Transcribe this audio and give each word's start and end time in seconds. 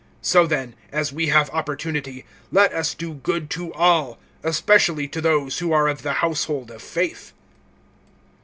(10)So 0.23 0.49
then, 0.49 0.73
as 0.91 1.13
we 1.13 1.27
have 1.27 1.47
opportunity, 1.51 2.25
let 2.51 2.73
us 2.73 2.95
do 2.95 3.13
good 3.13 3.51
to 3.51 3.71
all, 3.75 4.17
especially 4.41 5.07
to 5.07 5.21
those 5.21 5.59
who 5.59 5.71
are 5.73 5.87
of 5.87 6.01
the 6.01 6.13
household 6.25 6.71
of 6.71 6.81
faith. 6.81 7.33